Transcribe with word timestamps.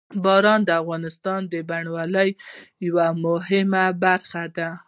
باران 0.23 0.59
د 0.65 0.69
افغانستان 0.81 1.39
د 1.53 1.55
بڼوالۍ 1.69 2.29
یوه 2.87 3.07
مهمه 3.25 3.85
برخه 4.03 4.43
ده. 4.57 4.69